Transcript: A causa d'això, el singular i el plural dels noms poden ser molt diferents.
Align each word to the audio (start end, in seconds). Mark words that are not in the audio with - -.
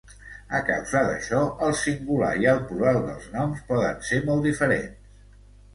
A 0.59 0.61
causa 0.69 1.03
d'això, 1.09 1.41
el 1.67 1.77
singular 1.83 2.33
i 2.45 2.49
el 2.55 2.65
plural 2.71 2.99
dels 3.11 3.29
noms 3.39 3.65
poden 3.73 4.05
ser 4.11 4.25
molt 4.33 4.53
diferents. 4.53 5.35